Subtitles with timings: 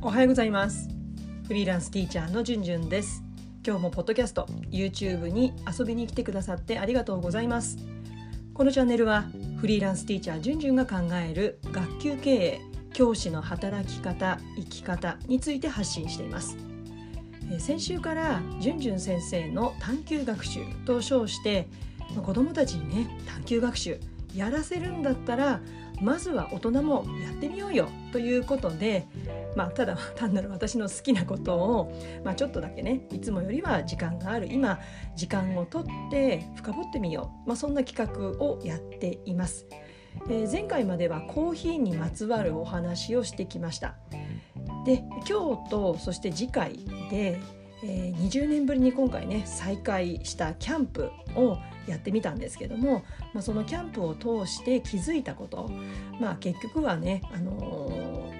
[0.00, 0.88] おはようございます。
[1.48, 3.24] フリーランスティーチャーのじゅんじゅんです。
[3.66, 7.78] 今日もポッドキャスト YouTube に遊びに来てくださってありがとうございます。
[8.54, 9.24] このチャンネルは
[9.60, 12.60] フリーランスティーチャーじゅんじゅんが考える学級経営
[12.92, 16.56] 教師の働き方生き方について発信しています。
[17.58, 21.66] 先週からじゅんじゅん先生の探究学習と称して
[22.24, 23.98] 子どもたちにね探究学習
[24.32, 25.60] やらせるんだったら
[26.00, 29.06] まずは大人もやってみようよということで、
[29.56, 31.92] まあ、ただ 単なる私の好きなことを、
[32.24, 34.78] まあ、ちょっとだけねいつもよりは時間がある今
[35.16, 39.66] 時間をとって深掘ってみよう、まあ、そんな企画をやっています。
[40.28, 43.96] えー、前回まではコーヒーにまつわるお話をしてきました。
[44.84, 46.78] で今日とそして次回
[47.10, 47.38] で
[47.82, 55.70] えー、20年ぶりに今回ね再開したキャンプをやってみたんですけども、まあ、そのキャンプを通して気づいたこと、
[56.20, 58.30] まあ、結局はね、あの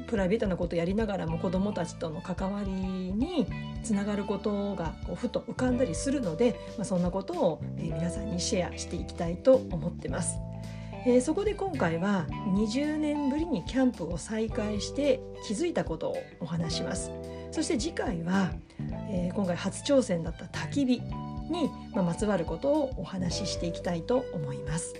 [0.00, 3.46] ー、プライベートなことやりながらも子どもたちとの関わりに
[3.82, 10.38] つながることがこうふと浮かんだりするので、まあ、そんなことを、え、皆さんにシェアしていきたいと思ってます。
[11.06, 17.12] えー、そこで今回は20年ぶりにキャンプを再開して気づいたことをお話します
[17.50, 18.50] そして次回は、
[19.10, 21.00] えー、今回初挑戦だった焚き火
[21.50, 24.94] に、ま、つわることをお話ししていきたいと思います、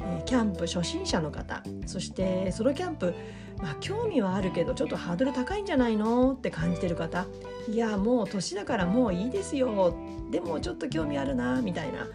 [0.00, 3.14] えー、キャンプ初心者の方そしてソロキャンプ
[3.60, 7.26] まあ、興味はあるけどちょっとハードル高いんじゃないのって感じてる方
[7.68, 9.96] いやもう年だからもういいですよ
[10.30, 12.06] でもちょっと興味あるなみたいな、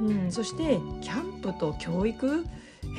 [0.00, 2.44] うん、そしてキャンプと教育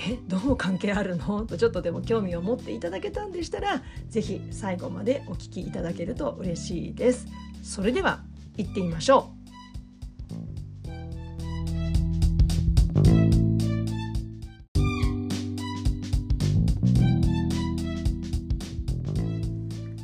[0.10, 1.46] えどう関係あるの？
[1.46, 7.28] とちょっとでも興味を持っていただけたんでしたら是非最後までお聞きいただけると嬉しいです。
[7.62, 8.23] それでは
[8.58, 9.42] 行ってみましょう。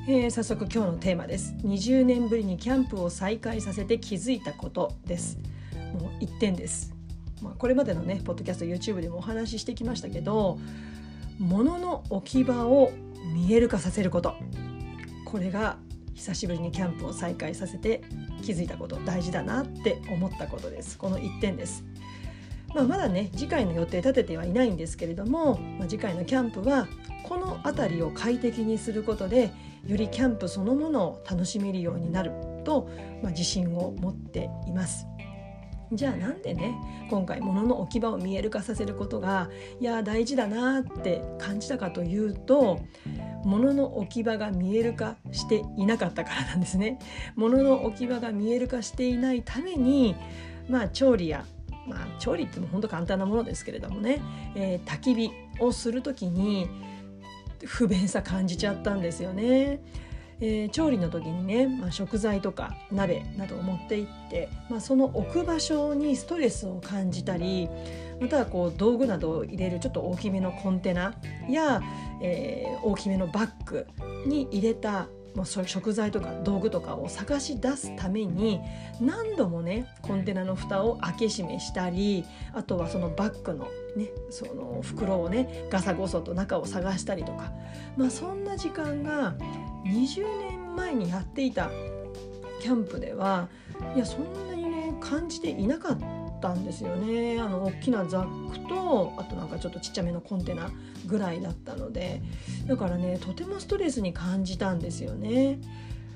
[0.10, 1.54] えー、早速今日のテーマです。
[1.64, 5.38] 20年ぶりにキャンプを再開させて気づいたことです。
[6.00, 6.94] もう1点です。
[7.42, 10.58] まあ、これまでのねポッドキャスト YouTube でもお話ししてきましたけど
[11.40, 12.92] 物の置き場を
[13.34, 14.36] 見える化させること。
[15.26, 15.78] これが
[16.18, 18.02] 久しぶりにキャンプを再開させて
[18.42, 21.86] 気づいたこと大事だなって思ったことですこの1点です。
[22.76, 26.88] まあ、まだね次回の予定立ててはいないんですけれども、まあ、次回のキャンプは
[27.24, 29.52] この辺りを快適にすることで
[29.86, 32.32] よりキャンプそのものを楽しめるようになる
[32.66, 32.90] と、
[33.24, 35.08] まあ、自信を持っています。
[35.94, 36.76] じゃあなんでね
[37.10, 42.82] 今回物の置き場を見える化させることがいや大事だなって感じたかというと
[43.46, 47.00] 物の置き場が見える化していなかったからなんですね。
[47.36, 50.16] 物の置き場が見える化していないために
[50.70, 51.46] まあ調理や
[51.88, 54.22] まあ、調理っても本当簡単なものですけれどもね、
[54.56, 56.68] えー、焚き火をする時に
[57.64, 59.80] 不便さ感じちゃったんですよね。
[60.40, 67.70] えー、調理の時にね、まあ、食材とか鍋などを持って行って、まあ、その置く場所にストレスを感じたり
[68.20, 71.16] またはこう道具などを入れるちょっと大きめのコンテナ
[71.50, 71.82] や、
[72.22, 73.88] えー、大きめのバッグ
[74.26, 78.60] に入れたもう食材とか道具とかを探し出すために
[79.00, 87.52] 何度もねコンテナの蓋を開け閉めしたりあとはそのバッグのねその袋をねガサゴソと中を探したりとか
[87.98, 89.36] まあそんな時間が
[89.86, 91.70] 20年前にやっていた
[92.62, 93.48] キャンプでは
[93.96, 96.00] いやそんなにね感じていなかっ
[96.42, 100.70] たんですよねあの大きなザックとあとなんかちょっとちっちゃめのコンテナ
[101.06, 102.22] ぐらいだったので
[102.68, 105.60] だからねとてもストレスに感じたんですよね。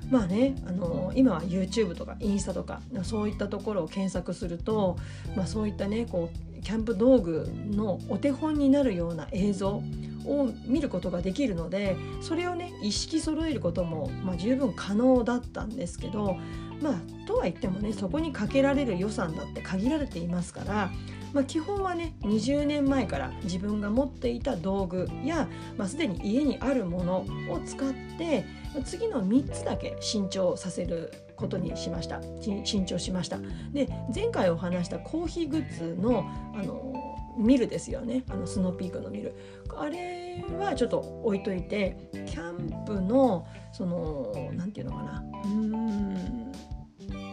[0.10, 4.98] まあね、あの今は YouTube とかインスタとかそういったところを検索すると、
[5.38, 9.82] まあ、そういったねこうキャンプ道具のお手本になるような映像
[10.26, 16.38] を見ることができるのでそれをね一式揃えることも、まあ、十分可能だったんですけど
[16.82, 20.92] まあとは言ってもねそこにかけられる予算だって限られていますから、
[21.34, 25.48] まあ、基本はね20年前から自分が持っていた道具や、
[25.78, 28.46] まあ、すでに家にあるものを使って
[28.86, 32.22] 次の3つだけ新調させることにしました。
[32.64, 33.40] 新調しました。
[33.74, 36.92] で前回お話したコーヒーグッズのあの
[37.38, 38.24] ミルですよね。
[38.30, 39.36] あのスノーピークのミル。
[39.76, 45.24] あれはちょっと置いといてキャンプのその何て言うのかな。
[45.46, 46.52] うん。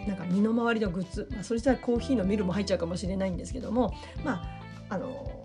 [0.09, 3.95] なんか身の回りのグッズ、まあ、それじゃコーヒーのミルも入っちゃうかもしれないんですけども
[4.25, 4.43] ま
[4.89, 5.45] ああの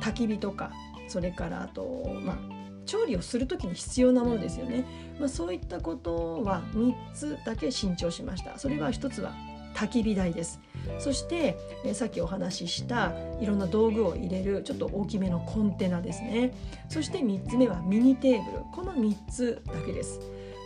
[0.00, 0.70] 焚き火とか
[1.08, 2.36] それからあとまあ
[2.84, 4.84] 調理をする時に必要なものですよね、
[5.18, 8.58] まあ、そういったことは3つだけ新調しました。
[8.58, 9.32] それは1つは
[9.74, 10.60] 焚き火台です。
[11.00, 16.54] そしてえさっきお話ししたいろんな道具を入れるちょっと大きめのコンテナですね。
[16.88, 18.64] そして3つ目はミニテーブル。
[18.72, 20.20] この3つだけです。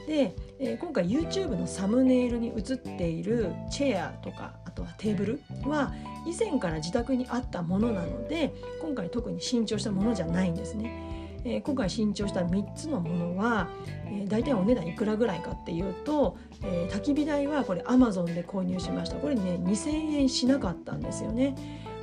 [0.07, 5.93] で、え今回 YouTube のサムネイルに映っているチェアとかあとはテーブルは
[6.27, 8.53] 以前から自宅にあったものなので
[8.83, 11.09] 今回特に新調したものじゃないんですね。
[11.43, 13.71] えー、今回新調した3つのものは、
[14.05, 21.55] えー、大体お値段いくらぐらいかっていうと、えー、焚き火台はこれ Amazon で購入しましたこれね2000円しなかったんですよね。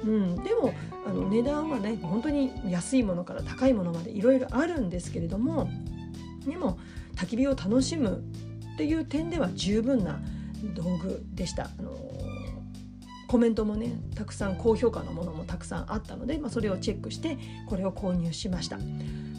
[0.03, 0.73] うん、でも
[1.05, 5.69] あの値段はね本当に安いものから高いものまでいろいろあるんですけれども
[6.45, 6.77] でも
[7.15, 8.23] 焚き火を楽しむ
[8.77, 10.19] っていう点では十分な
[10.75, 11.63] 道具でした。
[11.63, 11.97] あの
[13.27, 17.37] コメントもねたくさん高評価のものもたくさんあったので、まあ、それをチェックして
[17.67, 18.77] これを購入しました。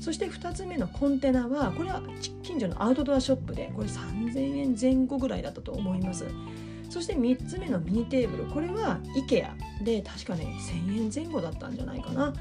[0.01, 2.03] そして2つ目のコンテナはこれは
[2.43, 6.27] 近所のアウトドアショップでこれ3000円前後ぐらいだったと思います。
[6.91, 8.99] そして3つ目のミニテーブルこれは
[9.29, 9.51] IKEA
[9.85, 10.53] で確かね
[10.89, 12.33] 1000円前後だったんじゃないかな、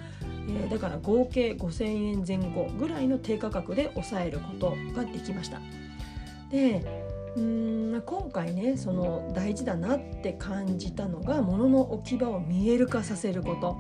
[0.49, 5.61] えー、だから合計5000円前後ぐらいの低価格で抑えることができました。
[6.49, 13.77] でうん今回ねその大事だなって感じたのが物の置き場を見える化させること。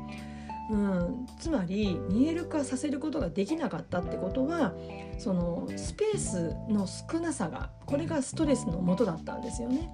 [0.69, 4.73] うん、つまり見える化させることができなかったってことは
[5.17, 9.89] そのスペースの少なさがこれがストレスのもとだったんですよね。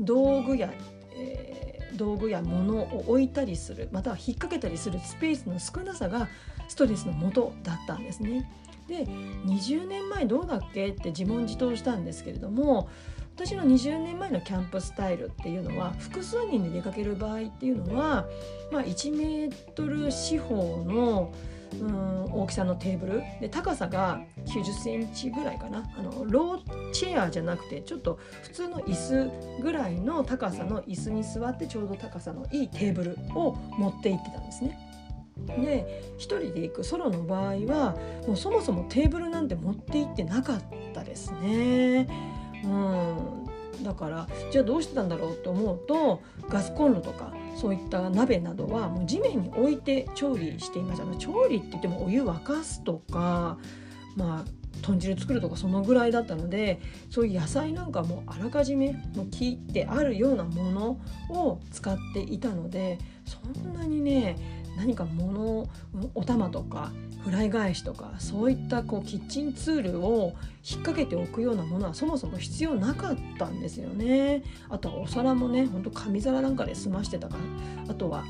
[0.00, 0.70] 道具や、
[1.16, 6.28] えー、道具や物を置いたりするまたは引っ掛けたりするスペースの少なさが
[6.68, 8.50] ストレスのもとだったんですね。
[8.88, 9.06] で
[9.44, 12.88] 20年前どうだっけって自問自答したんですけれども
[13.36, 18.26] 私の20年前のキャンプスタイルっていうのは複数人で出かける場合っていうのは、
[18.72, 21.32] まあ、1メートル四方の
[21.80, 28.94] うん大きさのテーブルで高さが90センチぐらいかなあのローチェアじゃなくてちょっと普通の椅
[29.58, 34.78] 子ぐらいの高さの椅子に座ってちょうど高さのいいテーブルを持って行ってたんですね。
[35.48, 37.96] で1人で行くソロの場合は
[38.26, 40.62] もうそもそもテーブルなんて持って行ってなかっ
[40.94, 42.06] たですね。
[42.64, 43.38] うん。
[43.82, 53.58] だからじゃあどうしてたんだろうと思うとガスコンロとかそういった鍋などはもう地面に置いて調理していました調理って言ってもお湯沸かすとか
[54.16, 56.80] まあ豚汁作るとかそのぐらいだったので
[57.10, 61.00] そういう野菜なんかもあらかじめも切ってあるようなもの
[61.30, 65.68] を使っていたのでそんなにね何か物
[66.14, 66.92] お玉とか
[67.24, 70.34] フライ返しとかそういったこうキッチンツールを
[70.64, 74.44] 引っ掛けておくようなものはそもそも必要なかったんですよね。
[74.68, 78.24] あとはお皿もねほんと紙皿なんかで済ましてたからあとは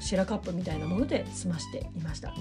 [0.00, 2.32] 白カップみたいなもので済ましていました。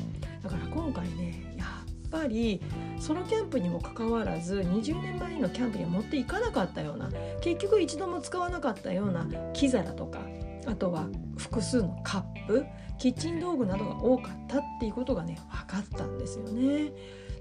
[0.44, 2.62] だから今回ねやっぱり
[3.00, 7.10] ソロキャンプにもかかわらず20年前のキャンプには持っていかなかったような
[7.42, 10.20] 結局一度も使わなかったような木皿とか
[10.68, 12.66] あとは複数のカップ
[12.98, 16.92] キッチン道具などが多かったっていうことがね分かったんですよね。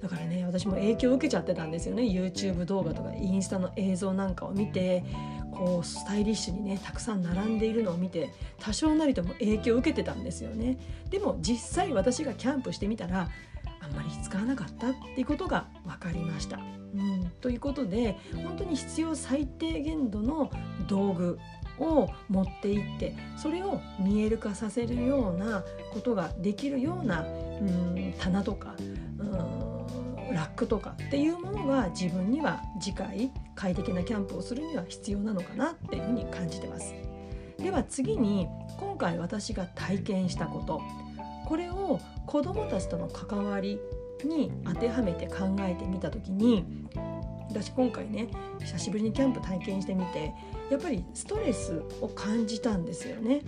[0.02, 5.04] だからね私も影響を受けちゃってたんですよね YouTube 動画とかインスタの映像なんかを見て
[5.52, 8.30] こうスタイリッシュにねたくさん並んでいるのを見て
[8.60, 10.78] 多少なりとも影響を受けてたんですよね
[11.10, 13.30] でも実際私がキャンプしてみたら
[13.80, 16.58] あんまり使わなかったっていうことが分かりました。
[16.94, 20.50] うん、ということで本当に必要最低限度の
[20.88, 21.38] 道具
[21.78, 27.24] を持っていってそれを見える化させるようなことができるようなう
[27.64, 28.74] ん棚とか
[29.18, 36.94] うんラックとかっていうものが自分には次回快適なキャンプをするには必要なのかなっていうふうに感じてます。
[37.58, 40.82] では次に今回私が体験したこと
[41.46, 43.80] これを子どもたちとの関わり
[44.24, 46.64] に当てはめて考えてみた時に
[47.62, 48.28] 私今回ね
[48.60, 50.34] 久しぶりにキャンプ体験してみて
[50.70, 53.42] やっぱりストレスを感じたんですよね。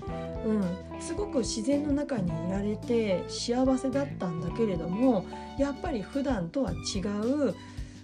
[0.46, 0.52] う
[0.96, 5.26] ん、すごく自然の中にいられて幸せだったんだけれども
[5.58, 7.54] やっぱり普段とは違う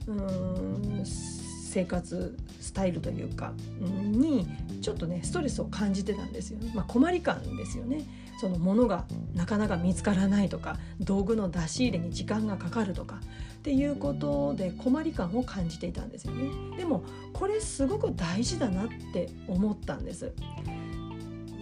[0.08, 4.46] うん生活スタイルというか、に
[4.80, 8.02] ちょっとねストレスを感じてたんですよね、まあ、困り感ですよね。
[8.44, 13.20] そのものがなかなか見つからないとか道具の出し入れに時間がかかるとか
[13.54, 16.50] っていうことで困り感を感じていたんですよね。
[16.76, 20.34] でもこれすごく大事だなって思ったんです。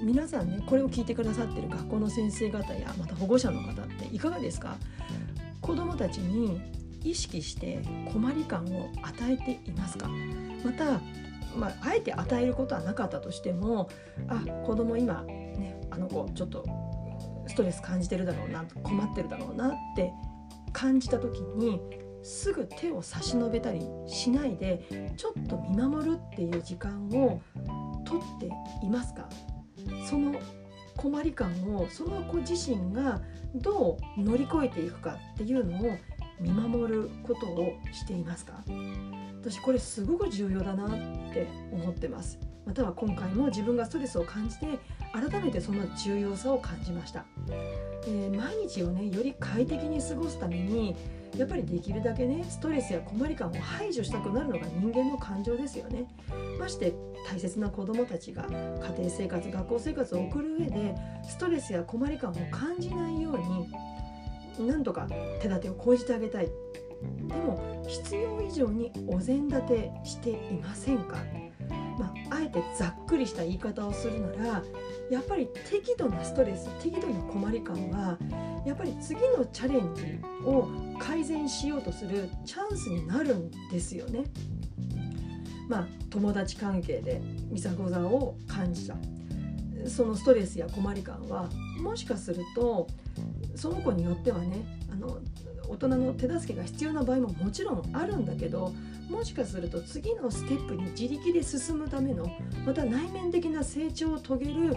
[0.03, 4.75] 皆さんねこれを聞いてくださってる学校の先生方やまた保護者の方っていかがですか？
[5.61, 6.61] 子どもたちに
[7.05, 7.81] 意識して
[8.13, 10.11] 困り感を与えていますか？
[10.65, 11.01] また、
[11.57, 13.89] まあ、あえて与えることはなかったとしても
[14.27, 15.25] あ子供今
[15.93, 16.65] あの子ちょっと
[17.47, 20.11] ストレス感じてるだろうな困ってるだろうなって
[20.73, 21.81] 感じた時に
[22.23, 27.43] すぐ手を差し伸べたりしないでちょっと見守るっていう時間を
[28.05, 28.47] とって
[28.87, 29.29] いますか？
[30.09, 30.41] その
[30.97, 33.21] 困り感をその子自身が
[33.57, 35.99] どう乗り越えていくかっていうのを
[36.41, 38.63] 見守ることをしていますか？
[39.43, 40.91] 私これすごく重要だなっ
[41.35, 42.39] て思ってます。
[42.65, 44.67] または今回も自分がストレスを感じて
[45.13, 47.25] 改めてその重要さを感じました、
[48.07, 50.97] えー、毎日をねより快適に過ごすために
[51.37, 56.07] やっぱりできるだけねストレスや困り感を排除したくなるのが人間の感情ですよね。
[56.59, 56.95] まして
[57.29, 60.95] 大切な子どもたちが家庭生活学校生活を送る上で
[61.27, 63.39] ストレスや困り感を感じないよう
[64.63, 65.07] になんとか
[65.41, 66.47] 手立てを講じてあげたい。
[66.47, 71.17] でも必要以上にお膳立てしていませんか？
[71.99, 74.63] まあ、あえてざっくりした言い方をするなら
[75.11, 78.19] やっぱり適度なストレス適度な困り感は
[78.65, 80.69] やっぱり次のチャレンジを
[80.99, 84.25] 改善しようとするチャンスになるんですよね。
[85.69, 88.97] まあ、友達関係でいざこざを感じた
[89.87, 91.49] そのストレスや困り感は
[91.81, 92.87] もしかすると
[93.55, 95.19] その子によってはねあの
[95.69, 98.73] 大人の手助けが必要な場合ももちろんあるんだけど
[99.13, 102.27] もしかすると次のステップに自力で進むための
[102.65, 104.75] また内面的な成長を遂げる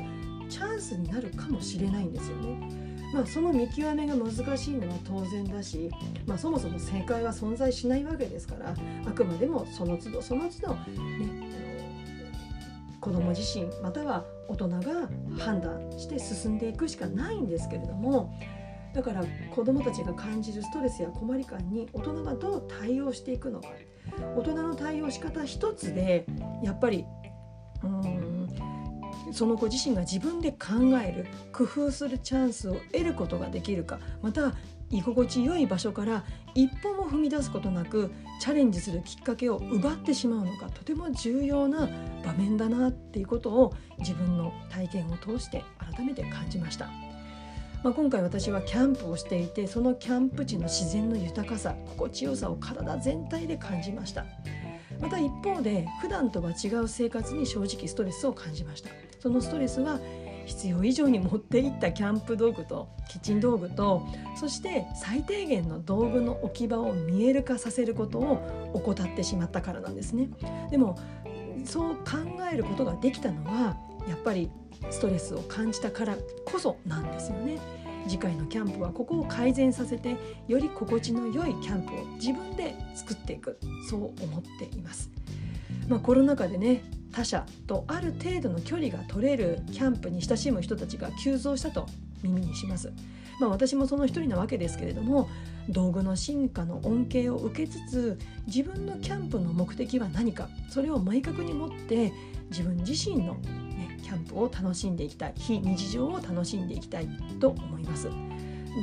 [0.49, 2.85] チャンスになるかもしれないんですよね。
[3.13, 5.89] まあ、その見極めが難しいのは当然だし、
[6.25, 8.75] まあ、そもそも正解は存在しないわけですから
[9.07, 11.49] あくまでもその都度その都度、ね、
[12.99, 14.81] 子ども自身または大人が
[15.39, 18.37] 判断して進んでいくしかないんですけれども
[18.95, 19.23] だから
[19.53, 23.67] 子どもたちが感じるストレスや困り感に大人がどう対応していくのか。
[24.37, 26.25] 大人の対応仕方一つで
[26.63, 27.05] やっぱり
[27.83, 28.47] うん
[29.33, 33.99] その子自身が自分で考える工夫するチャンスを得ることができるか。
[34.21, 34.53] また
[34.91, 36.23] 居心地よい場所から
[36.53, 41.89] 一歩も踏み出すことなくチャレンジするきっかけを奪ってしまうのがとても重要な
[42.23, 46.89] 場面だなっていうことを自分の体験を通して改めて感じました。
[47.85, 54.25] まあ、今回私はキャンプをしていてそのキャンプ地の自然の豊かさ心地よさを体全体で感じました。
[54.99, 58.89] また一方で普段とは違う生活に正直ストレスを感じました。
[59.19, 59.99] そのストレスは
[60.47, 64.01] 必要以上に持っていったキャンプ道具とキッチン道具と
[64.35, 70.29] そして最低限の道具の置き場を見える化させることを怠ってしまったからなんですね。
[70.71, 70.97] でも
[71.63, 72.03] そう考
[72.51, 73.77] えることができたのは
[74.07, 74.49] やっぱり
[74.89, 77.59] ストレスを感じたからこそなんですよね
[78.07, 80.15] 次回のキャンプはここを改善させて
[80.47, 83.59] より心地の良いキャンプを自分で作っていく
[83.89, 85.09] そう思っています。
[85.87, 91.87] まあ、コロナ禍でね他者とある程度の距離が取れるキャンプに親しむ人たちが急増したと
[92.21, 92.91] 耳にします。
[93.39, 95.29] まあ、私もその一人なわけですけれども
[95.67, 102.13] 道具の進化の恩恵を受けつつ自分のキャンプの目的は何かそれを明確に持って
[102.49, 103.37] 自分自身の
[104.05, 105.33] キャンプを楽しんでいきたい。
[105.35, 107.09] 非日常を楽しんでいきたい
[107.39, 108.07] と思います。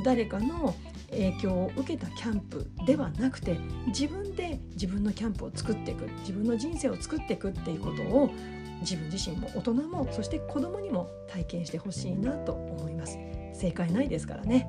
[0.03, 0.75] 誰かの
[1.11, 8.31] 影響を受けたキャンプではなくて自分で自分のキャンプを作っていく自分の人生を作っていくっていうことを
[8.81, 13.17] 自分自身も大人もそして子供にも体験してほしいなと思います。
[13.53, 14.67] 正解ないですからね。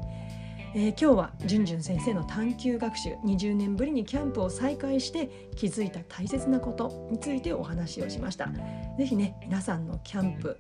[0.76, 8.50] えー、今日はじゅんじゅん先生の探究学習20年ぶりにキャンプを再開して気づいた大切なことについてお話をしました。
[8.98, 10.58] 是非ね皆さんのキャンプ、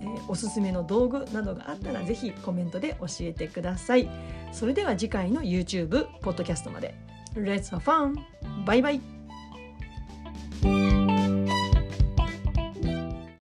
[0.00, 4.08] えー、おすすめの道具などがあったら是非コメントで教えてください。
[4.50, 6.94] それでは次回の YouTube ポッドキャストまで。
[7.34, 8.14] Let's have fun!
[8.64, 9.00] バイバイ